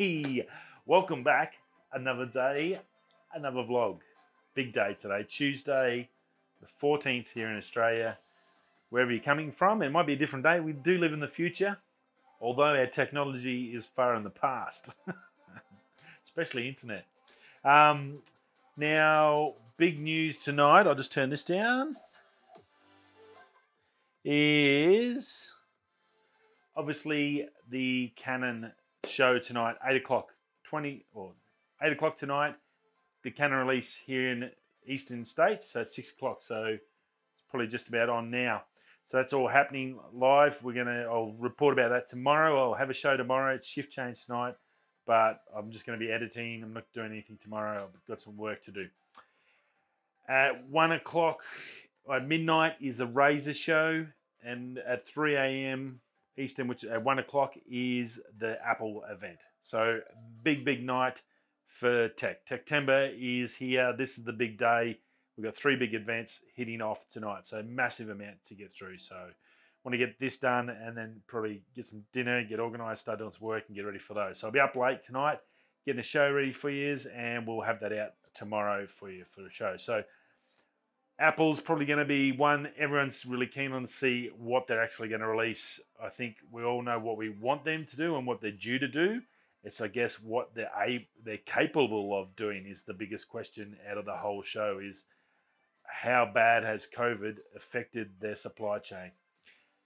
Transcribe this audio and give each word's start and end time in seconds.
Hey, 0.00 0.46
welcome 0.86 1.22
back. 1.22 1.56
Another 1.92 2.24
day, 2.24 2.80
another 3.34 3.60
vlog. 3.60 3.98
Big 4.54 4.72
day 4.72 4.96
today, 4.98 5.26
Tuesday, 5.28 6.08
the 6.62 6.66
14th 6.82 7.28
here 7.34 7.50
in 7.50 7.58
Australia. 7.58 8.16
Wherever 8.88 9.12
you're 9.12 9.22
coming 9.22 9.52
from, 9.52 9.82
it 9.82 9.90
might 9.90 10.06
be 10.06 10.14
a 10.14 10.16
different 10.16 10.42
day. 10.42 10.58
We 10.58 10.72
do 10.72 10.96
live 10.96 11.12
in 11.12 11.20
the 11.20 11.28
future, 11.28 11.76
although 12.40 12.74
our 12.74 12.86
technology 12.86 13.74
is 13.74 13.84
far 13.84 14.14
in 14.14 14.24
the 14.24 14.30
past, 14.30 14.98
especially 16.24 16.66
internet. 16.66 17.04
Um, 17.62 18.22
now, 18.78 19.52
big 19.76 19.98
news 19.98 20.38
tonight. 20.38 20.86
I'll 20.86 20.94
just 20.94 21.12
turn 21.12 21.28
this 21.28 21.44
down. 21.44 21.94
Is 24.24 25.56
obviously 26.74 27.48
the 27.68 28.14
Canon 28.16 28.72
show 29.06 29.38
tonight, 29.38 29.76
eight 29.88 29.96
o'clock, 29.96 30.34
twenty 30.64 31.04
or 31.14 31.32
eight 31.82 31.92
o'clock 31.92 32.16
tonight. 32.16 32.54
The 33.22 33.30
Canon 33.30 33.66
release 33.66 33.96
here 33.96 34.30
in 34.30 34.50
Eastern 34.86 35.24
States, 35.24 35.70
so 35.70 35.80
it's 35.80 35.94
six 35.94 36.10
o'clock. 36.12 36.42
So 36.42 36.64
it's 36.64 37.42
probably 37.50 37.68
just 37.68 37.88
about 37.88 38.08
on 38.08 38.30
now. 38.30 38.62
So 39.06 39.16
that's 39.16 39.32
all 39.32 39.48
happening 39.48 39.98
live. 40.14 40.62
We're 40.62 40.74
gonna. 40.74 41.06
I'll 41.10 41.34
report 41.38 41.72
about 41.72 41.90
that 41.90 42.06
tomorrow. 42.06 42.70
I'll 42.70 42.78
have 42.78 42.90
a 42.90 42.94
show 42.94 43.16
tomorrow. 43.16 43.54
It's 43.54 43.66
shift 43.66 43.92
change 43.92 44.24
tonight, 44.24 44.54
but 45.06 45.42
I'm 45.56 45.70
just 45.70 45.84
to 45.98 46.04
be 46.04 46.12
editing. 46.12 46.62
I'm 46.62 46.72
not 46.72 46.84
doing 46.94 47.10
anything 47.10 47.38
tomorrow. 47.42 47.88
I've 47.92 48.06
got 48.06 48.22
some 48.22 48.36
work 48.36 48.62
to 48.64 48.70
do. 48.70 48.86
At 50.28 50.68
one 50.68 50.92
o'clock, 50.92 51.40
at 52.08 52.28
midnight 52.28 52.74
is 52.80 52.98
the 52.98 53.06
Razer 53.06 53.54
show, 53.54 54.06
and 54.44 54.78
at 54.78 55.06
three 55.06 55.34
a.m. 55.34 56.00
Eastern, 56.38 56.68
which 56.68 56.84
at 56.84 57.02
one 57.04 57.18
o'clock 57.18 57.54
is 57.70 58.20
the 58.38 58.56
Apple 58.64 59.02
event. 59.10 59.38
So 59.60 60.00
big, 60.42 60.64
big 60.64 60.84
night 60.84 61.22
for 61.66 62.08
tech. 62.08 62.46
Techtember 62.46 63.12
is 63.18 63.56
here. 63.56 63.94
This 63.96 64.18
is 64.18 64.24
the 64.24 64.32
big 64.32 64.58
day. 64.58 64.98
We've 65.36 65.44
got 65.44 65.56
three 65.56 65.76
big 65.76 65.94
events 65.94 66.40
hitting 66.54 66.82
off 66.82 67.08
tonight. 67.10 67.46
So 67.46 67.62
massive 67.62 68.08
amount 68.08 68.44
to 68.44 68.54
get 68.54 68.72
through. 68.72 68.98
So 68.98 69.16
want 69.84 69.94
to 69.94 69.98
get 69.98 70.18
this 70.18 70.36
done 70.36 70.68
and 70.68 70.96
then 70.96 71.22
probably 71.26 71.62
get 71.74 71.86
some 71.86 72.04
dinner, 72.12 72.44
get 72.44 72.60
organized, 72.60 73.00
start 73.00 73.18
doing 73.18 73.30
some 73.30 73.46
work 73.46 73.64
and 73.66 73.76
get 73.76 73.86
ready 73.86 73.98
for 73.98 74.14
those. 74.14 74.38
So 74.38 74.46
I'll 74.46 74.52
be 74.52 74.60
up 74.60 74.76
late 74.76 75.02
tonight, 75.02 75.38
getting 75.86 76.00
a 76.00 76.04
show 76.04 76.30
ready 76.30 76.52
for 76.52 76.70
you, 76.70 76.96
and 77.14 77.46
we'll 77.46 77.62
have 77.62 77.80
that 77.80 77.92
out 77.92 78.10
tomorrow 78.34 78.86
for 78.86 79.10
you 79.10 79.24
for 79.24 79.42
the 79.42 79.50
show. 79.50 79.76
So 79.78 80.02
Apple's 81.20 81.60
probably 81.60 81.84
going 81.84 81.98
to 81.98 82.06
be 82.06 82.32
one 82.32 82.70
everyone's 82.78 83.26
really 83.26 83.46
keen 83.46 83.72
on 83.72 83.82
to 83.82 83.86
see 83.86 84.30
what 84.38 84.66
they're 84.66 84.82
actually 84.82 85.08
going 85.08 85.20
to 85.20 85.28
release. 85.28 85.78
I 86.02 86.08
think 86.08 86.36
we 86.50 86.64
all 86.64 86.82
know 86.82 86.98
what 86.98 87.18
we 87.18 87.28
want 87.28 87.64
them 87.64 87.84
to 87.90 87.96
do 87.96 88.16
and 88.16 88.26
what 88.26 88.40
they're 88.40 88.50
due 88.50 88.78
to 88.78 88.88
do. 88.88 89.20
It's 89.62 89.82
I 89.82 89.88
guess 89.88 90.14
what 90.14 90.54
they're 90.54 90.70
a, 90.74 91.06
they're 91.22 91.36
capable 91.36 92.18
of 92.18 92.34
doing 92.36 92.64
is 92.66 92.84
the 92.84 92.94
biggest 92.94 93.28
question 93.28 93.76
out 93.88 93.98
of 93.98 94.06
the 94.06 94.16
whole 94.16 94.42
show 94.42 94.80
is 94.82 95.04
how 95.84 96.30
bad 96.32 96.64
has 96.64 96.88
COVID 96.96 97.36
affected 97.54 98.12
their 98.20 98.34
supply 98.34 98.78
chain? 98.78 99.10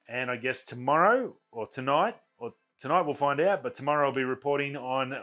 And 0.08 0.30
I 0.30 0.36
guess 0.36 0.62
tomorrow 0.62 1.34
or 1.50 1.66
tonight 1.66 2.14
or 2.38 2.52
tonight 2.78 3.02
we'll 3.02 3.14
find 3.14 3.40
out, 3.40 3.64
but 3.64 3.74
tomorrow 3.74 4.08
I'll 4.08 4.14
be 4.14 4.22
reporting 4.22 4.77
on 4.77 5.16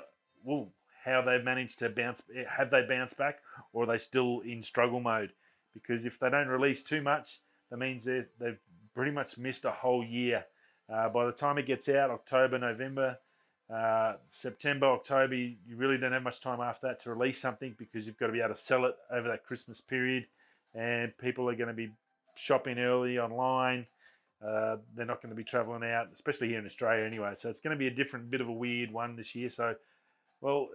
well, 0.43 0.73
how 1.05 1.21
they've 1.21 1.43
managed 1.43 1.79
to 1.79 1.89
bounce 1.89 2.21
eh, 2.35 2.43
have 2.57 2.69
they 2.69 2.81
bounced 2.81 3.17
back 3.17 3.37
or 3.71 3.83
are 3.83 3.87
they 3.87 3.97
still 3.97 4.41
in 4.41 4.61
struggle 4.61 4.99
mode? 4.99 5.31
Because 5.73 6.05
if 6.05 6.19
they 6.19 6.29
don't 6.29 6.47
release 6.47 6.83
too 6.83 7.01
much, 7.01 7.39
that 7.69 7.77
means 7.77 8.05
they've 8.05 8.59
pretty 8.93 9.11
much 9.11 9.37
missed 9.37 9.65
a 9.65 9.71
whole 9.71 10.03
year. 10.03 10.45
Uh, 10.91 11.09
by 11.09 11.25
the 11.25 11.31
time 11.31 11.57
it 11.57 11.65
gets 11.65 11.87
out, 11.87 12.09
October, 12.09 12.59
November, 12.59 13.17
uh, 13.73 14.15
September, 14.27 14.87
October, 14.87 15.33
you 15.35 15.55
really 15.75 15.97
don't 15.97 16.11
have 16.11 16.23
much 16.23 16.41
time 16.41 16.59
after 16.59 16.87
that 16.87 17.01
to 17.03 17.09
release 17.09 17.39
something 17.39 17.73
because 17.77 18.05
you've 18.05 18.17
got 18.17 18.27
to 18.27 18.33
be 18.33 18.39
able 18.39 18.53
to 18.53 18.59
sell 18.59 18.85
it 18.85 18.95
over 19.09 19.29
that 19.29 19.45
Christmas 19.45 19.79
period, 19.79 20.25
and 20.75 21.17
people 21.17 21.49
are 21.49 21.55
going 21.55 21.69
to 21.69 21.73
be 21.73 21.89
shopping 22.35 22.77
early 22.79 23.17
online. 23.17 23.87
Uh, 24.45 24.77
they're 24.95 25.05
not 25.05 25.21
going 25.21 25.29
to 25.29 25.35
be 25.35 25.43
traveling 25.43 25.83
out, 25.83 26.07
especially 26.11 26.49
here 26.49 26.59
in 26.59 26.65
Australia 26.65 27.05
anyway. 27.05 27.31
So 27.35 27.49
it's 27.49 27.61
going 27.61 27.75
to 27.75 27.79
be 27.79 27.87
a 27.87 27.91
different 27.91 28.29
bit 28.29 28.41
of 28.41 28.49
a 28.49 28.51
weird 28.51 28.91
one 28.91 29.15
this 29.15 29.35
year. 29.35 29.49
So, 29.49 29.75
well, 30.41 30.69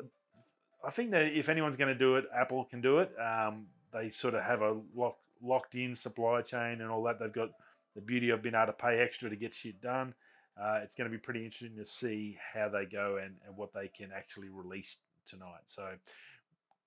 I 0.86 0.90
think 0.90 1.10
that 1.10 1.24
if 1.24 1.48
anyone's 1.48 1.76
going 1.76 1.92
to 1.92 1.98
do 1.98 2.16
it, 2.16 2.26
Apple 2.34 2.64
can 2.64 2.80
do 2.80 3.00
it. 3.00 3.10
Um, 3.20 3.66
they 3.92 4.08
sort 4.08 4.34
of 4.34 4.42
have 4.42 4.62
a 4.62 4.76
lock, 4.94 5.16
locked 5.42 5.74
in 5.74 5.94
supply 5.94 6.42
chain 6.42 6.80
and 6.80 6.90
all 6.90 7.02
that. 7.04 7.18
They've 7.18 7.32
got 7.32 7.50
the 7.94 8.00
beauty 8.00 8.30
of 8.30 8.42
being 8.42 8.54
able 8.54 8.66
to 8.66 8.72
pay 8.72 9.00
extra 9.00 9.30
to 9.30 9.36
get 9.36 9.54
shit 9.54 9.80
done. 9.80 10.14
Uh, 10.60 10.80
it's 10.82 10.94
going 10.94 11.10
to 11.10 11.14
be 11.14 11.20
pretty 11.20 11.44
interesting 11.44 11.76
to 11.76 11.84
see 11.84 12.38
how 12.54 12.68
they 12.68 12.86
go 12.86 13.18
and, 13.22 13.34
and 13.46 13.56
what 13.56 13.74
they 13.74 13.88
can 13.88 14.10
actually 14.14 14.48
release 14.48 14.98
tonight. 15.26 15.62
So 15.66 15.86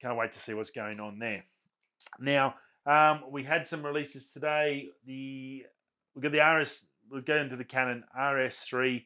can't 0.02 0.18
wait 0.18 0.32
to 0.32 0.40
see 0.40 0.54
what's 0.54 0.72
going 0.72 1.00
on 1.00 1.20
there. 1.20 1.44
Now 2.20 2.56
um, 2.86 3.24
we 3.30 3.44
had 3.44 3.68
some 3.68 3.86
releases 3.86 4.31
today. 4.31 4.90
The 5.06 5.66
we 6.16 6.22
got 6.22 6.31
the 6.31 6.40
RS. 6.40 6.86
We'll 7.12 7.22
go 7.22 7.38
into 7.38 7.56
the 7.56 7.64
Canon 7.64 8.04
RS3. 8.18 9.04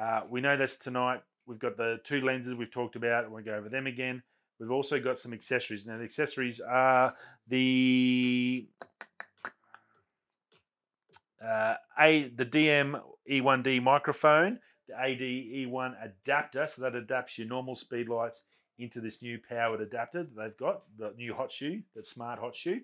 Uh, 0.00 0.20
we 0.28 0.40
know 0.40 0.56
that's 0.56 0.76
tonight. 0.76 1.22
We've 1.46 1.58
got 1.58 1.76
the 1.76 2.00
two 2.04 2.20
lenses 2.20 2.54
we've 2.54 2.70
talked 2.70 2.96
about. 2.96 3.30
We'll 3.30 3.44
go 3.44 3.54
over 3.54 3.68
them 3.68 3.86
again. 3.86 4.22
We've 4.62 4.70
also 4.70 5.00
got 5.00 5.18
some 5.18 5.32
accessories. 5.32 5.84
Now, 5.84 5.98
the 5.98 6.04
accessories 6.04 6.60
are 6.60 7.16
the 7.48 8.68
uh, 11.44 11.74
a 11.98 12.28
the 12.28 12.46
DM 12.46 13.00
E1D 13.28 13.82
microphone, 13.82 14.60
the 14.86 14.94
AD 14.96 15.18
E1 15.18 15.94
adapter, 16.00 16.68
so 16.68 16.82
that 16.82 16.94
adapts 16.94 17.38
your 17.38 17.48
normal 17.48 17.74
speed 17.74 18.08
lights 18.08 18.44
into 18.78 19.00
this 19.00 19.20
new 19.20 19.40
powered 19.48 19.80
adapter 19.80 20.22
that 20.22 20.36
they've 20.36 20.56
got, 20.56 20.82
the 20.96 21.12
new 21.16 21.34
hot 21.34 21.50
shoe, 21.50 21.82
the 21.96 22.04
smart 22.04 22.38
hot 22.38 22.54
shoe. 22.54 22.82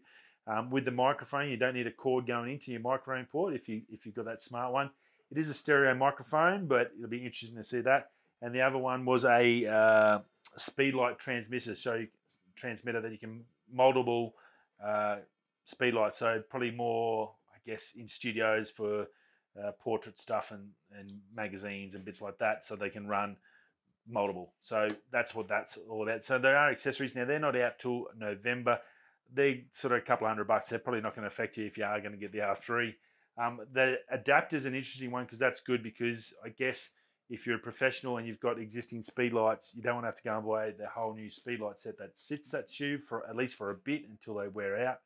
Um, 0.49 0.71
with 0.71 0.85
the 0.85 0.91
microphone, 0.91 1.49
you 1.49 1.57
don't 1.57 1.75
need 1.75 1.87
a 1.87 1.93
cord 1.93 2.27
going 2.27 2.51
into 2.51 2.73
your 2.73 2.81
microphone 2.81 3.27
port 3.31 3.55
if 3.55 3.69
you 3.69 3.83
if 3.89 4.05
you've 4.05 4.17
got 4.17 4.25
that 4.25 4.43
smart 4.43 4.73
one. 4.73 4.91
It 5.31 5.39
is 5.39 5.49
a 5.49 5.55
stereo 5.55 5.95
microphone, 5.95 6.67
but 6.67 6.91
it'll 6.99 7.09
be 7.09 7.25
interesting 7.25 7.57
to 7.57 7.63
see 7.63 7.83
that. 7.83 8.11
And 8.41 8.55
the 8.55 8.63
other 8.63 8.79
one 8.79 9.05
was 9.05 9.25
a 9.25 9.67
uh, 9.67 10.19
speedlight 10.57 11.19
transmitter, 11.19 11.75
so 11.75 12.05
transmitter 12.55 13.01
that 13.01 13.13
you 13.13 13.19
can 13.19 13.45
multiple 13.73 14.35
uh, 14.85 15.17
speedlight. 15.67 16.15
So 16.15 16.43
probably 16.49 16.71
more, 16.71 17.33
I 17.53 17.59
guess, 17.69 17.95
in 17.97 18.09
studios 18.09 18.71
for 18.71 19.09
uh, 19.61 19.73
portrait 19.81 20.19
stuff 20.19 20.53
and 20.53 20.71
and 20.97 21.21
magazines 21.35 21.95
and 21.95 22.05
bits 22.05 22.23
like 22.23 22.39
that, 22.39 22.65
so 22.65 22.77
they 22.77 22.91
can 22.91 23.09
run 23.09 23.37
multiple. 24.09 24.53
So 24.61 24.89
that's 25.11 25.35
what 25.35 25.49
that's 25.49 25.79
all 25.89 26.03
about. 26.03 26.23
So 26.23 26.39
there 26.39 26.57
are 26.57 26.71
accessories 26.71 27.15
now. 27.15 27.25
They're 27.25 27.39
not 27.39 27.57
out 27.57 27.79
till 27.79 28.07
November. 28.17 28.79
They're 29.33 29.59
sort 29.73 29.93
of 29.93 29.99
a 29.99 30.03
couple 30.03 30.27
of 30.27 30.31
hundred 30.31 30.49
bucks. 30.49 30.71
They're 30.71 30.79
probably 30.79 31.03
not 31.03 31.15
going 31.15 31.23
to 31.23 31.29
affect 31.29 31.57
you 31.57 31.67
if 31.67 31.77
you 31.77 31.85
are 31.85 32.01
going 32.01 32.13
to 32.13 32.19
get 32.19 32.33
the 32.33 32.39
R3. 32.39 32.95
Um, 33.37 33.61
the 33.73 33.97
adapter 34.11 34.57
is 34.57 34.65
an 34.65 34.75
interesting 34.75 35.11
one 35.11 35.25
because 35.25 35.39
that's 35.39 35.61
good 35.61 35.83
because 35.83 36.35
I 36.45 36.49
guess 36.49 36.91
if 37.31 37.47
you're 37.47 37.57
a 37.57 37.61
professional 37.61 38.17
and 38.17 38.27
you've 38.27 38.41
got 38.41 38.59
existing 38.59 39.03
speed 39.03 39.33
lights, 39.33 39.73
you 39.75 39.83
don't 39.83 39.95
want 39.95 40.05
to 40.05 40.09
have 40.09 40.17
to 40.17 40.23
go 40.23 40.37
and 40.37 40.47
buy 40.47 40.71
the 40.71 40.89
whole 40.89 41.15
new 41.15 41.31
speed 41.31 41.61
light 41.61 41.79
set 41.79 41.99
that 41.99 42.19
sits 42.19 42.51
that 42.53 42.71
shoe 42.71 42.99
for 42.99 43.29
at 43.29 43.37
least 43.37 43.57
for 43.57 43.71
a 43.71 43.75
bit 43.75 44.03
until 44.09 44.35
they 44.35 44.49
wear 44.49 44.87
out. 44.87 45.01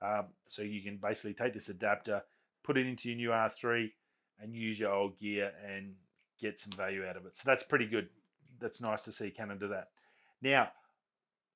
Um, 0.00 0.26
so 0.48 0.62
you 0.62 0.82
can 0.82 0.96
basically 0.96 1.34
take 1.34 1.54
this 1.54 1.68
adapter, 1.68 2.22
put 2.62 2.78
it 2.78 2.86
into 2.86 3.08
your 3.08 3.16
new 3.16 3.28
R3, 3.30 3.90
and 4.40 4.54
use 4.54 4.78
your 4.78 4.92
old 4.92 5.18
gear 5.18 5.52
and 5.66 5.94
get 6.40 6.60
some 6.60 6.72
value 6.72 7.06
out 7.06 7.16
of 7.16 7.26
it. 7.26 7.36
So 7.36 7.42
that's 7.46 7.62
pretty 7.62 7.86
good. 7.86 8.08
That's 8.58 8.80
nice 8.80 9.02
to 9.02 9.12
see 9.12 9.30
Canon 9.30 9.58
do 9.58 9.68
that. 9.68 9.88
Now, 10.42 10.70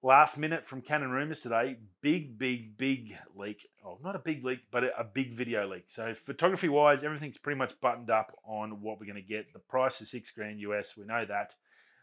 last 0.02 0.38
minute 0.38 0.64
from 0.64 0.80
Canon 0.80 1.10
Rumors 1.10 1.42
today, 1.42 1.76
big, 2.00 2.38
big, 2.38 2.76
big 2.76 3.16
leak. 3.36 3.68
Oh, 3.84 3.98
not 4.02 4.16
a 4.16 4.18
big 4.18 4.44
leak, 4.44 4.60
but 4.70 4.84
a, 4.84 5.04
big 5.04 5.34
video 5.34 5.68
leak. 5.68 5.84
So 5.88 6.14
photography 6.14 6.68
wise, 6.68 7.02
everything's 7.02 7.38
pretty 7.38 7.58
much 7.58 7.78
buttoned 7.80 8.10
up 8.10 8.36
on 8.44 8.80
what 8.82 8.98
we're 8.98 9.06
going 9.06 9.16
to 9.16 9.22
get. 9.22 9.52
The 9.52 9.58
price 9.58 10.00
is 10.00 10.10
six 10.10 10.30
grand 10.30 10.60
US. 10.60 10.96
We 10.96 11.04
know 11.04 11.24
that. 11.26 11.54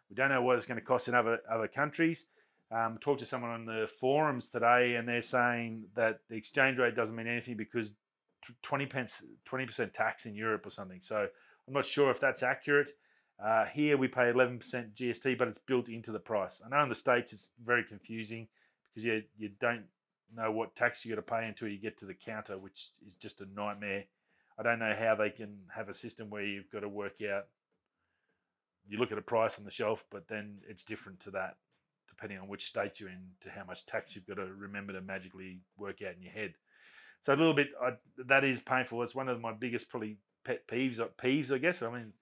We 0.09 0.15
don't 0.15 0.29
know 0.29 0.41
what 0.41 0.55
it's 0.55 0.65
going 0.65 0.79
to 0.79 0.85
cost 0.85 1.07
in 1.07 1.15
other 1.15 1.39
other 1.49 1.67
countries. 1.67 2.25
Um, 2.69 2.97
talked 2.99 3.21
to 3.21 3.25
someone 3.25 3.51
on 3.51 3.65
the 3.65 3.89
forums 3.99 4.49
today, 4.49 4.95
and 4.95 5.07
they're 5.07 5.21
saying 5.21 5.85
that 5.95 6.19
the 6.29 6.35
exchange 6.35 6.77
rate 6.77 6.95
doesn't 6.95 7.15
mean 7.15 7.27
anything 7.27 7.55
because 7.55 7.93
20 8.61 8.85
pence, 8.87 9.23
20% 9.49 9.93
tax 9.93 10.25
in 10.25 10.35
Europe 10.35 10.65
or 10.65 10.69
something. 10.69 10.99
So 11.01 11.27
I'm 11.67 11.73
not 11.73 11.85
sure 11.85 12.11
if 12.11 12.19
that's 12.19 12.43
accurate. 12.43 12.89
Uh, 13.43 13.65
here 13.65 13.97
we 13.97 14.07
pay 14.07 14.31
11% 14.31 14.59
GST, 14.95 15.37
but 15.37 15.47
it's 15.47 15.59
built 15.59 15.89
into 15.89 16.11
the 16.11 16.19
price. 16.19 16.61
I 16.65 16.69
know 16.69 16.81
in 16.81 16.89
the 16.89 16.95
States 16.95 17.33
it's 17.33 17.49
very 17.63 17.83
confusing 17.83 18.47
because 18.89 19.05
you, 19.05 19.23
you 19.37 19.51
don't 19.59 19.83
know 20.35 20.51
what 20.51 20.75
tax 20.75 21.05
you 21.05 21.15
got 21.15 21.21
to 21.27 21.35
pay 21.35 21.47
until 21.47 21.67
you 21.67 21.77
get 21.77 21.97
to 21.99 22.05
the 22.05 22.15
counter, 22.15 22.57
which 22.57 22.89
is 23.05 23.13
just 23.19 23.41
a 23.41 23.45
nightmare. 23.53 24.05
I 24.59 24.63
don't 24.63 24.79
know 24.79 24.95
how 24.97 25.13
they 25.15 25.29
can 25.29 25.59
have 25.75 25.87
a 25.87 25.93
system 25.93 26.29
where 26.29 26.43
you've 26.43 26.71
got 26.71 26.79
to 26.79 26.89
work 26.89 27.21
out. 27.21 27.45
You 28.89 28.97
look 28.97 29.11
at 29.11 29.17
a 29.19 29.21
price 29.23 29.59
on 29.59 29.65
the 29.65 29.71
shelf, 29.71 30.03
but 30.09 30.27
then 30.27 30.59
it's 30.67 30.83
different 30.83 31.19
to 31.21 31.31
that, 31.31 31.57
depending 32.09 32.39
on 32.39 32.47
which 32.47 32.65
state 32.65 32.99
you're 32.99 33.09
in, 33.09 33.21
to 33.41 33.49
how 33.51 33.65
much 33.65 33.85
tax 33.85 34.15
you've 34.15 34.27
got 34.27 34.37
to 34.37 34.45
remember 34.45 34.93
to 34.93 35.01
magically 35.01 35.59
work 35.77 36.01
out 36.01 36.15
in 36.15 36.23
your 36.23 36.31
head. 36.31 36.55
So 37.21 37.33
a 37.33 37.35
little 37.35 37.53
bit 37.53 37.67
I, 37.81 37.91
that 38.25 38.43
is 38.43 38.59
painful. 38.59 39.03
It's 39.03 39.13
one 39.13 39.29
of 39.29 39.39
my 39.39 39.53
biggest 39.53 39.89
probably 39.89 40.17
pet 40.43 40.67
peeves. 40.67 40.99
Peeves, 41.21 41.53
I 41.53 41.57
guess. 41.57 41.83
I 41.83 41.91
mean, 41.91 42.13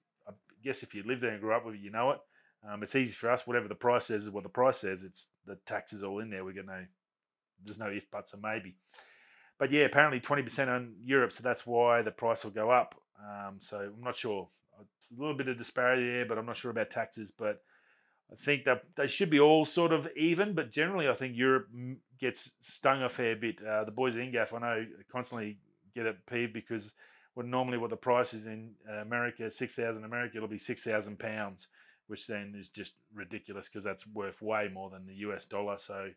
guess 0.66 0.84
if 0.84 0.94
you 0.94 1.04
live 1.06 1.22
there 1.22 1.32
and 1.32 1.42
grew 1.42 1.56
up 1.56 1.66
with 1.66 1.76
it, 1.76 1.82
you 1.82 1.92
know 1.92 2.12
it. 2.12 2.20
Um, 2.68 2.82
it's 2.82 2.96
easy 2.96 3.14
for 3.14 3.32
us. 3.32 3.46
Whatever 3.46 3.68
the 3.68 3.76
price 3.76 4.06
says 4.06 4.24
is 4.24 4.32
what 4.32 4.44
the 4.44 4.50
price 4.50 4.78
says. 4.78 5.04
It's 5.04 5.30
the 5.46 5.58
tax 5.66 5.94
is 5.94 6.04
all 6.04 6.20
in 6.20 6.30
there. 6.30 6.44
We 6.44 6.54
got 6.54 6.66
no, 6.66 6.84
there's 7.64 7.78
no 7.78 7.88
if 7.88 8.10
buts 8.10 8.34
or 8.34 8.38
maybe. 8.38 8.76
But 9.58 9.72
yeah, 9.72 9.84
apparently 9.84 10.20
20% 10.20 10.68
on 10.68 10.96
Europe, 11.06 11.32
so 11.32 11.42
that's 11.44 11.66
why 11.66 12.02
the 12.02 12.12
price 12.12 12.44
will 12.44 12.52
go 12.52 12.72
up. 12.72 12.96
Um, 13.20 13.58
so 13.60 13.78
I'm 13.96 14.04
not 14.04 14.18
sure. 14.18 14.50
A 14.80 15.22
little 15.22 15.38
bit 15.38 15.48
of 15.48 15.58
disparity 15.58 16.06
there, 16.06 16.26
but 16.26 16.38
I'm 16.38 16.46
not 16.46 16.58
sure 16.58 16.72
about 16.72 16.90
taxes. 16.90 17.32
But 17.32 17.62
I 18.32 18.36
think 18.36 18.66
that 18.66 18.84
they 18.98 19.08
should 19.08 19.30
be 19.30 19.40
all 19.40 19.64
sort 19.64 19.94
of 19.94 20.10
even, 20.18 20.56
but 20.56 20.72
generally, 20.72 21.08
I 21.08 21.14
think 21.14 21.38
Europe 21.38 21.68
gets 22.20 22.52
stung 22.60 23.04
a 23.04 23.10
fair 23.10 23.36
bit. 23.36 23.62
Uh, 23.64 23.84
the 23.84 23.92
boys 23.92 24.18
at 24.18 24.24
Ingaf, 24.24 24.54
I 24.54 24.60
know, 24.60 24.86
constantly 25.12 25.60
get 25.94 26.08
it 26.08 26.26
peeved 26.26 26.54
because 26.54 26.94
well, 27.36 27.46
normally 27.46 27.78
what 27.78 27.90
the 27.90 27.98
price 27.98 28.34
is 28.34 28.46
in 28.46 28.72
uh, 28.90 29.02
America, 29.02 29.50
six 29.50 29.76
thousand 29.76 30.06
America, 30.06 30.38
it'll 30.38 30.48
be 30.48 30.58
six 30.58 30.84
thousand 30.84 31.20
pounds, 31.20 31.68
which 32.08 32.28
then 32.28 32.54
is 32.58 32.70
just 32.70 32.94
ridiculous 33.14 33.68
because 33.68 33.84
that's 33.84 34.08
worth 34.08 34.42
way 34.42 34.70
more 34.74 34.90
than 34.90 35.06
the 35.06 35.16
US 35.16 35.46
dollar. 35.46 35.78
So 35.78 36.10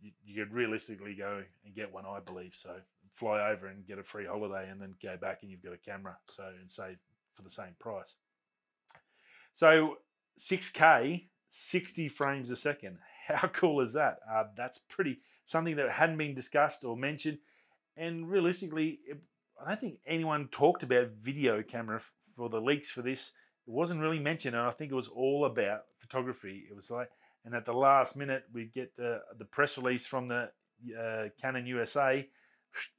you, 0.00 0.12
you 0.24 0.42
could 0.44 0.52
realistically 0.52 1.14
go 1.14 1.42
and 1.64 1.74
get 1.74 1.92
one, 1.92 2.04
I 2.06 2.20
believe. 2.20 2.54
So 2.56 2.76
fly 3.12 3.50
over 3.50 3.66
and 3.66 3.86
get 3.86 3.98
a 3.98 4.02
free 4.02 4.26
holiday, 4.26 4.68
and 4.70 4.80
then 4.80 4.94
go 5.02 5.16
back 5.16 5.38
and 5.42 5.50
you've 5.50 5.62
got 5.62 5.72
a 5.72 5.78
camera. 5.78 6.16
So 6.28 6.44
and 6.60 6.70
save 6.70 6.98
for 7.34 7.42
the 7.42 7.50
same 7.50 7.74
price. 7.78 8.14
So 9.54 9.96
6K 10.38 11.24
60 11.50 12.08
frames 12.08 12.50
a 12.50 12.56
second. 12.56 12.98
How 13.26 13.48
cool 13.52 13.80
is 13.80 13.92
that? 13.92 14.20
Uh, 14.30 14.44
that's 14.56 14.78
pretty 14.78 15.18
something 15.44 15.76
that 15.76 15.90
hadn't 15.90 16.16
been 16.16 16.34
discussed 16.34 16.84
or 16.84 16.96
mentioned. 16.96 17.38
And 17.96 18.30
realistically, 18.30 19.00
it, 19.06 19.18
I 19.62 19.68
don't 19.68 19.80
think 19.80 19.98
anyone 20.06 20.48
talked 20.48 20.82
about 20.82 21.10
video 21.20 21.62
camera 21.62 22.00
for 22.36 22.48
the 22.48 22.60
leaks 22.60 22.90
for 22.90 23.02
this. 23.02 23.32
It 23.66 23.72
wasn't 23.72 24.00
really 24.00 24.18
mentioned, 24.18 24.56
and 24.56 24.64
I 24.64 24.70
think 24.70 24.90
it 24.90 24.94
was 24.94 25.08
all 25.08 25.44
about 25.44 25.82
photography. 25.98 26.64
It 26.70 26.74
was 26.74 26.90
like, 26.90 27.10
and 27.44 27.54
at 27.54 27.66
the 27.66 27.72
last 27.72 28.16
minute, 28.16 28.44
we 28.52 28.66
get 28.66 28.96
the, 28.96 29.20
the 29.38 29.44
press 29.44 29.76
release 29.76 30.06
from 30.06 30.28
the 30.28 30.50
uh, 30.98 31.28
Canon 31.40 31.66
USA, 31.66 32.26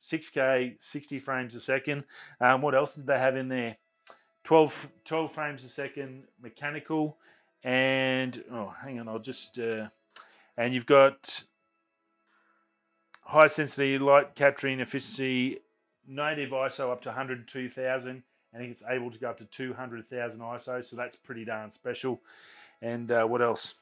6K, 0.03 0.81
60 0.81 1.19
frames 1.19 1.55
a 1.55 1.59
second. 1.59 2.03
Um, 2.39 2.61
what 2.61 2.75
else 2.75 2.95
did 2.95 3.07
they 3.07 3.17
have 3.17 3.35
in 3.35 3.47
there? 3.47 3.77
12, 4.43 4.91
12 5.05 5.31
frames 5.31 5.63
a 5.63 5.69
second 5.69 6.23
mechanical 6.41 7.17
and 7.63 8.43
oh, 8.51 8.73
hang 8.81 8.99
on, 8.99 9.07
I'll 9.07 9.19
just 9.19 9.59
uh, 9.59 9.87
and 10.57 10.73
you've 10.73 10.85
got 10.85 11.43
high 13.23 13.47
sensitivity 13.47 13.99
light 13.99 14.35
capturing 14.35 14.79
efficiency, 14.79 15.59
native 16.07 16.51
ISO 16.51 16.91
up 16.91 17.01
to 17.03 17.09
102,000. 17.09 18.23
I 18.53 18.57
think 18.57 18.71
it's 18.71 18.83
able 18.87 19.11
to 19.11 19.17
go 19.17 19.29
up 19.29 19.37
to 19.37 19.45
200,000 19.45 20.41
ISO, 20.41 20.85
so 20.85 20.95
that's 20.95 21.15
pretty 21.15 21.45
darn 21.45 21.71
special. 21.71 22.21
And 22.81 23.11
uh, 23.11 23.25
what 23.25 23.41
else? 23.41 23.75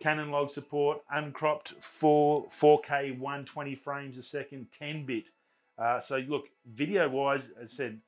Canon 0.00 0.30
log 0.30 0.50
support, 0.50 1.02
uncropped 1.10 1.70
4 1.82 2.46
4K 2.46 3.18
120 3.18 3.74
frames 3.74 4.18
a 4.18 4.22
second, 4.22 4.66
10 4.78 5.06
bit. 5.06 5.28
Uh, 5.76 6.00
so 6.00 6.18
look, 6.18 6.48
video 6.66 7.08
wise, 7.08 7.50
as 7.60 7.70
I 7.70 7.74
said, 7.74 8.00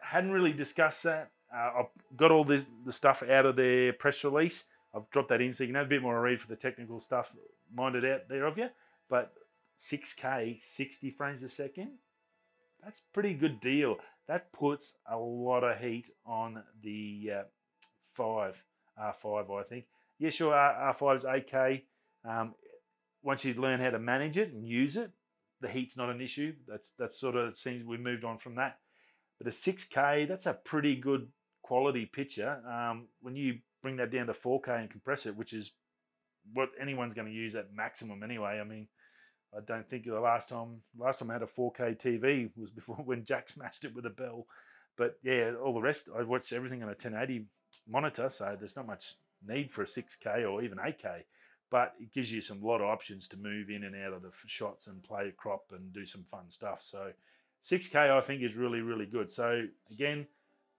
hadn't 0.00 0.32
really 0.32 0.52
discussed 0.52 1.02
that. 1.04 1.30
Uh, 1.54 1.70
I've 1.80 2.16
got 2.16 2.30
all 2.30 2.44
this, 2.44 2.64
the 2.84 2.92
stuff 2.92 3.22
out 3.22 3.46
of 3.46 3.56
their 3.56 3.92
press 3.92 4.24
release. 4.24 4.64
I've 4.94 5.08
dropped 5.10 5.28
that 5.28 5.40
in 5.40 5.52
so 5.52 5.64
you 5.64 5.68
can 5.68 5.76
have 5.76 5.86
a 5.86 5.88
bit 5.88 6.02
more 6.02 6.20
read 6.20 6.40
for 6.40 6.48
the 6.48 6.56
technical 6.56 7.00
stuff 7.00 7.34
minded 7.72 8.04
out 8.04 8.28
there 8.28 8.46
of 8.46 8.58
you. 8.58 8.68
But 9.08 9.32
6K, 9.78 10.62
60 10.62 11.10
frames 11.10 11.42
a 11.42 11.48
second, 11.48 11.92
that's 12.84 13.02
pretty 13.12 13.34
good 13.34 13.60
deal. 13.60 13.96
That 14.28 14.52
puts 14.52 14.94
a 15.10 15.16
lot 15.16 15.64
of 15.64 15.78
heat 15.78 16.10
on 16.26 16.62
the 16.82 17.30
uh, 17.32 17.42
5, 18.14 18.62
R5, 19.00 19.60
I 19.60 19.62
think. 19.64 19.84
Yeah, 20.18 20.30
sure, 20.30 20.52
R5 20.52 21.16
is 21.16 21.24
8K. 21.24 21.82
Um, 22.24 22.54
once 23.22 23.44
you 23.44 23.54
learn 23.54 23.80
how 23.80 23.90
to 23.90 23.98
manage 23.98 24.38
it 24.38 24.52
and 24.52 24.66
use 24.66 24.96
it, 24.96 25.10
the 25.60 25.68
heat's 25.68 25.96
not 25.96 26.10
an 26.10 26.20
issue. 26.20 26.54
That's 26.68 26.92
that's 26.98 27.18
sort 27.18 27.36
of 27.36 27.56
seems 27.56 27.84
we 27.84 27.96
moved 27.96 28.24
on 28.24 28.38
from 28.38 28.56
that. 28.56 28.78
But 29.38 29.46
a 29.46 29.50
6K, 29.50 30.28
that's 30.28 30.46
a 30.46 30.54
pretty 30.54 30.96
good 30.96 31.28
quality 31.62 32.06
picture. 32.06 32.60
Um, 32.70 33.08
when 33.20 33.34
you 33.34 33.58
bring 33.82 33.96
that 33.96 34.10
down 34.10 34.26
to 34.26 34.32
4K 34.32 34.80
and 34.80 34.90
compress 34.90 35.26
it, 35.26 35.36
which 35.36 35.52
is 35.52 35.72
what 36.52 36.70
anyone's 36.80 37.14
going 37.14 37.26
to 37.26 37.32
use 37.32 37.54
at 37.54 37.74
maximum 37.74 38.22
anyway. 38.22 38.60
I 38.60 38.64
mean, 38.64 38.88
I 39.56 39.60
don't 39.60 39.88
think 39.88 40.04
the 40.04 40.18
last 40.20 40.48
time 40.48 40.80
last 40.98 41.18
time 41.18 41.30
I 41.30 41.34
had 41.34 41.42
a 41.42 41.46
4K 41.46 41.96
TV 41.96 42.50
was 42.56 42.70
before 42.70 42.96
when 43.04 43.24
Jack 43.24 43.48
smashed 43.48 43.84
it 43.84 43.94
with 43.94 44.06
a 44.06 44.10
bell. 44.10 44.46
But 44.96 45.18
yeah, 45.22 45.52
all 45.62 45.74
the 45.74 45.80
rest 45.80 46.08
I 46.16 46.22
watched 46.22 46.52
everything 46.52 46.82
on 46.82 46.88
a 46.88 46.92
1080 46.92 47.46
monitor, 47.88 48.30
so 48.30 48.56
there's 48.58 48.76
not 48.76 48.86
much 48.86 49.14
need 49.46 49.70
for 49.70 49.82
a 49.82 49.86
6K 49.86 50.50
or 50.50 50.62
even 50.62 50.78
8K. 50.78 51.24
But 51.70 51.94
it 52.00 52.12
gives 52.12 52.32
you 52.32 52.40
some 52.40 52.62
lot 52.62 52.80
of 52.80 52.86
options 52.86 53.26
to 53.28 53.36
move 53.36 53.68
in 53.70 53.82
and 53.82 53.96
out 53.96 54.12
of 54.12 54.22
the 54.22 54.30
shots 54.46 54.86
and 54.86 55.02
play 55.02 55.28
a 55.28 55.32
crop 55.32 55.64
and 55.72 55.92
do 55.92 56.06
some 56.06 56.22
fun 56.22 56.50
stuff. 56.50 56.82
So 56.82 57.12
6K 57.64 57.96
I 57.96 58.20
think 58.20 58.42
is 58.42 58.54
really 58.54 58.80
really 58.80 59.06
good. 59.06 59.30
So 59.30 59.66
again, 59.90 60.26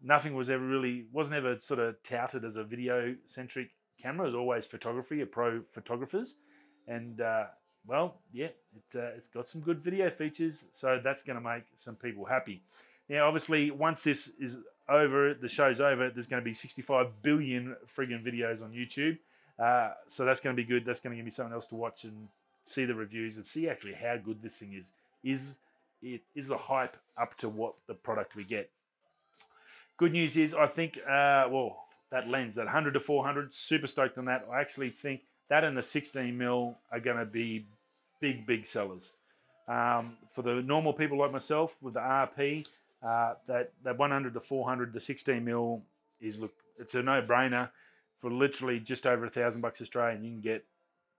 nothing 0.02 0.36
was 0.36 0.50
ever 0.50 0.66
really 0.66 1.06
wasn't 1.12 1.38
ever 1.38 1.58
sort 1.60 1.80
of 1.80 2.02
touted 2.04 2.46
as 2.46 2.56
a 2.56 2.64
video 2.64 3.16
centric 3.26 3.72
camera. 4.02 4.26
It 4.26 4.30
was 4.30 4.36
always 4.36 4.66
photography, 4.66 5.22
a 5.22 5.26
pro 5.26 5.62
photographers, 5.62 6.38
and 6.88 7.20
uh, 7.20 7.46
well, 7.88 8.16
yeah, 8.32 8.50
it's 8.76 8.96
uh, 8.96 9.12
it's 9.16 9.28
got 9.28 9.48
some 9.48 9.62
good 9.62 9.80
video 9.80 10.10
features, 10.10 10.66
so 10.74 11.00
that's 11.04 11.24
going 11.24 11.36
to 11.36 11.42
make 11.42 11.64
some 11.78 11.96
people 11.96 12.26
happy. 12.26 12.62
Now, 13.10 13.28
obviously, 13.28 13.72
once 13.72 14.04
this 14.04 14.32
is 14.40 14.60
over, 14.90 15.34
the 15.34 15.48
show's 15.48 15.80
over, 15.80 16.10
there's 16.10 16.28
going 16.28 16.42
to 16.42 16.46
be 16.46 16.54
65 16.54 17.22
billion 17.22 17.76
friggin' 17.96 18.24
videos 18.26 18.64
on 18.64 18.72
YouTube. 18.72 19.18
Uh, 19.58 19.94
so 20.08 20.26
that's 20.26 20.40
going 20.40 20.56
to 20.56 20.62
be 20.62 20.68
good. 20.68 20.86
That's 20.86 21.00
going 21.00 21.12
to 21.12 21.18
give 21.18 21.26
me 21.26 21.32
something 21.32 21.54
else 21.54 21.68
to 21.68 21.76
watch 21.76 22.04
and 22.04 22.28
see 22.64 22.86
the 22.86 22.96
reviews 22.96 23.38
and 23.38 23.46
see 23.46 23.70
actually 23.70 23.94
how 23.94 24.18
good 24.18 24.42
this 24.42 24.58
thing 24.58 24.74
is. 24.74 24.92
Is 25.24 25.58
it 26.02 26.22
is 26.36 26.48
the 26.48 26.58
hype 26.58 26.98
up 27.18 27.38
to 27.38 27.50
what 27.50 27.76
the 27.88 27.94
product 27.94 28.36
we 28.36 28.44
get? 28.44 28.70
Good 29.98 30.12
news 30.12 30.36
is, 30.36 30.54
I 30.54 30.68
think, 30.68 30.98
uh, 30.98 31.48
well, 31.50 31.86
that 32.12 32.28
lens, 32.28 32.56
that 32.56 32.66
100 32.66 32.96
to 32.96 33.00
400, 33.00 33.56
super 33.56 33.88
stoked 33.88 34.18
on 34.18 34.26
that. 34.26 34.46
I 34.52 34.60
actually 34.60 34.90
think 34.90 35.22
that 35.50 35.64
and 35.64 35.78
the 35.78 35.82
16 35.82 36.38
mil 36.38 36.78
are 36.92 37.00
going 37.00 37.18
to 37.18 37.26
be 37.26 37.66
big, 38.20 38.46
big 38.46 38.66
sellers. 38.66 39.14
Um, 39.68 40.18
for 40.32 40.42
the 40.42 40.62
normal 40.62 40.94
people 40.94 41.18
like 41.18 41.32
myself 41.32 41.78
with 41.82 41.96
the 41.96 42.00
RP, 42.00 42.68
uh, 43.04 43.34
that 43.48 43.74
that 43.84 43.98
100 43.98 44.34
to 44.34 44.40
400, 44.40 44.94
the 44.94 45.00
16 45.00 45.44
mil 45.44 45.82
is 46.20 46.40
look, 46.40 46.54
it's 46.80 46.96
a 46.96 47.04
no-brainer 47.04 47.70
for 48.18 48.32
literally 48.32 48.80
just 48.80 49.06
over 49.06 49.26
a 49.26 49.30
thousand 49.30 49.62
bucks 49.62 49.82
Australian. 49.82 50.24
You 50.24 50.32
can 50.32 50.42
get 50.42 50.66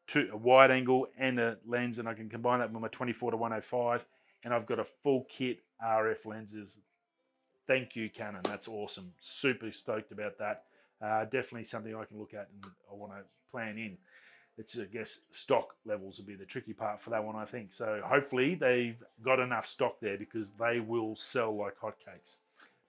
two, 0.07 0.29
a 0.33 0.37
wide 0.37 0.71
angle 0.71 1.09
and 1.19 1.39
a 1.39 1.59
lens, 1.67 1.99
and 1.99 2.09
I 2.09 2.15
can 2.15 2.29
combine 2.29 2.61
that 2.61 2.73
with 2.73 2.81
my 2.81 2.89
24 2.89 3.33
to 3.33 3.37
105, 3.37 4.07
and 4.45 4.55
I've 4.55 4.67
got 4.67 4.79
a 4.79 4.85
full 4.85 5.27
kit 5.29 5.61
RF 5.85 6.25
lenses 6.25 6.81
thank 7.67 7.97
you, 7.97 8.09
Canon. 8.09 8.41
That's 8.45 8.69
awesome. 8.69 9.13
Super 9.19 9.73
stoked 9.73 10.13
about 10.13 10.39
that. 10.39 10.65
Uh, 11.03 11.25
definitely 11.25 11.65
something 11.65 11.95
I 11.95 12.05
can 12.05 12.19
look 12.19 12.35
at 12.35 12.49
and 12.53 12.73
I 12.91 12.95
want 12.95 13.13
to 13.13 13.23
plan 13.51 13.77
in. 13.79 13.99
It's, 14.59 14.79
I 14.79 14.85
guess, 14.85 15.21
stock 15.31 15.75
levels 15.85 16.19
will 16.19 16.25
be 16.25 16.35
the 16.35 16.47
tricky 16.47 16.73
part 16.73 17.01
for 17.01 17.11
that 17.11 17.23
one, 17.23 17.37
I 17.37 17.45
think. 17.45 17.73
So 17.73 18.01
hopefully 18.05 18.55
they've 18.55 18.97
got 19.23 19.39
enough 19.39 19.67
stock 19.67 20.01
there 20.01 20.17
because 20.17 20.53
they 20.53 20.81
will 20.81 21.15
sell 21.15 21.55
like 21.55 21.79
hotcakes, 21.79 22.37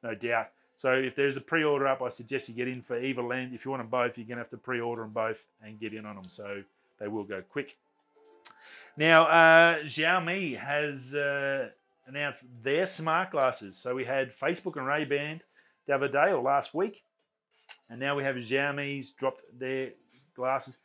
no 0.01 0.15
doubt. 0.15 0.47
So 0.77 0.93
if 0.93 1.15
there's 1.15 1.37
a 1.37 1.41
pre-order 1.41 1.87
up, 1.87 2.01
I 2.01 2.09
suggest 2.09 2.47
you 2.47 2.55
get 2.55 2.67
in 2.67 2.81
for 2.81 3.01
either 3.01 3.23
land. 3.23 3.53
If 3.53 3.65
you 3.65 3.71
want 3.71 3.81
them 3.81 3.89
both, 3.89 4.17
you're 4.17 4.27
to 4.27 4.35
have 4.35 4.49
to 4.51 4.57
pre-order 4.57 5.01
them 5.01 5.11
both 5.11 5.45
and 5.61 5.79
get 5.79 5.93
in 5.93 6.05
on 6.05 6.15
them. 6.15 6.29
So 6.29 6.63
they 6.99 7.07
will 7.07 7.23
go 7.23 7.41
quick. 7.41 7.75
Now, 8.95 9.25
uh, 9.25 9.79
Xiaomi 9.83 10.57
has 10.57 11.15
uh, 11.15 11.69
announced 12.07 12.45
their 12.63 12.85
smart 12.85 13.31
glasses. 13.31 13.77
So 13.77 13.93
we 13.93 14.05
had 14.05 14.31
Facebook 14.31 14.77
and 14.77 14.87
Ray-Ban 14.87 15.41
the 15.85 15.95
other 15.95 16.07
day 16.07 16.31
or 16.31 16.41
last 16.41 16.73
week, 16.73 17.03
and 17.89 17.99
now 17.99 18.15
we 18.15 18.23
have 18.23 18.35
Xiaomi's 18.35 19.11
dropped 19.11 19.41
their 19.57 19.91
glasses. 20.35 20.77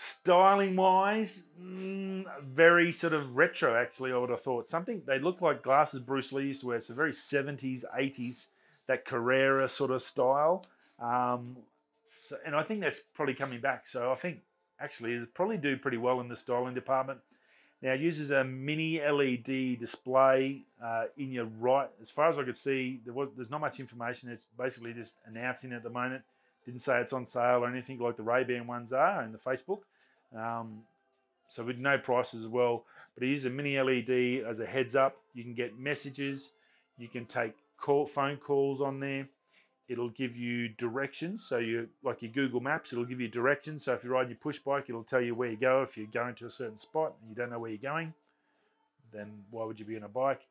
Styling 0.00 0.76
wise, 0.76 1.42
mm, 1.60 2.24
very 2.44 2.92
sort 2.92 3.12
of 3.12 3.36
retro. 3.36 3.74
Actually, 3.74 4.12
I 4.12 4.16
would 4.16 4.30
have 4.30 4.40
thought 4.40 4.68
something. 4.68 5.02
They 5.04 5.18
look 5.18 5.40
like 5.40 5.60
glasses 5.60 5.98
Bruce 5.98 6.32
Lee 6.32 6.44
used 6.44 6.60
to 6.60 6.68
wear. 6.68 6.80
So 6.80 6.94
very 6.94 7.10
70s, 7.10 7.82
80s, 7.98 8.46
that 8.86 9.04
Carrera 9.04 9.66
sort 9.66 9.90
of 9.90 10.00
style. 10.00 10.64
Um, 11.00 11.56
so, 12.20 12.36
and 12.46 12.54
I 12.54 12.62
think 12.62 12.78
that's 12.78 13.00
probably 13.00 13.34
coming 13.34 13.60
back. 13.60 13.88
So 13.88 14.12
I 14.12 14.14
think 14.14 14.42
actually 14.78 15.14
it 15.14 15.34
probably 15.34 15.56
do 15.56 15.76
pretty 15.76 15.96
well 15.96 16.20
in 16.20 16.28
the 16.28 16.36
styling 16.36 16.74
department. 16.74 17.18
Now 17.82 17.94
it 17.94 18.00
uses 18.00 18.30
a 18.30 18.44
mini 18.44 19.00
LED 19.00 19.80
display 19.80 20.62
uh, 20.80 21.06
in 21.16 21.32
your 21.32 21.46
right. 21.46 21.88
As 22.00 22.08
far 22.08 22.28
as 22.28 22.38
I 22.38 22.44
could 22.44 22.56
see, 22.56 23.00
there 23.04 23.14
was 23.14 23.30
there's 23.34 23.50
not 23.50 23.60
much 23.60 23.80
information. 23.80 24.28
It's 24.28 24.46
basically 24.56 24.92
just 24.92 25.16
announcing 25.26 25.72
at 25.72 25.82
the 25.82 25.90
moment. 25.90 26.22
Didn't 26.68 26.82
say 26.82 27.00
it's 27.00 27.14
on 27.14 27.24
sale 27.24 27.64
or 27.64 27.66
anything 27.66 27.98
like 27.98 28.18
the 28.18 28.22
Ray-Ban 28.22 28.66
ones 28.66 28.92
are 28.92 29.22
in 29.22 29.32
the 29.32 29.38
Facebook. 29.38 29.78
Um, 30.36 30.82
so 31.48 31.64
with 31.64 31.78
no 31.78 31.96
prices 31.96 32.44
as 32.44 32.46
well. 32.46 32.84
But 33.14 33.22
it 33.22 33.30
uses 33.30 33.46
a 33.46 33.50
mini 33.50 33.80
LED 33.80 34.46
as 34.46 34.60
a 34.60 34.66
heads 34.66 34.94
up. 34.94 35.16
You 35.32 35.44
can 35.44 35.54
get 35.54 35.78
messages. 35.78 36.50
You 36.98 37.08
can 37.08 37.24
take 37.24 37.54
call, 37.78 38.04
phone 38.04 38.36
calls 38.36 38.82
on 38.82 39.00
there. 39.00 39.28
it'll 39.88 40.10
give 40.10 40.36
you 40.36 40.68
directions. 40.68 41.42
So 41.42 41.56
you 41.56 41.88
like 42.02 42.20
your 42.20 42.32
Google 42.32 42.60
Maps, 42.60 42.92
it'll 42.92 43.06
give 43.06 43.18
you 43.18 43.28
directions. 43.28 43.86
So 43.86 43.94
if 43.94 44.04
you're 44.04 44.12
riding 44.12 44.28
your 44.28 44.38
push 44.38 44.58
bike, 44.58 44.84
it'll 44.90 45.04
tell 45.04 45.22
you 45.22 45.34
where 45.34 45.50
you 45.50 45.56
go. 45.56 45.80
If 45.80 45.96
you're 45.96 46.06
going 46.06 46.34
to 46.34 46.44
a 46.44 46.50
certain 46.50 46.76
spot 46.76 47.14
and 47.22 47.30
you 47.30 47.34
don't 47.34 47.50
know 47.50 47.58
where 47.58 47.70
you're 47.70 47.78
going, 47.78 48.12
then 49.10 49.44
why 49.50 49.64
would 49.64 49.80
you 49.80 49.86
be 49.86 49.96
on 49.96 50.02
a 50.02 50.08
bike? 50.08 50.42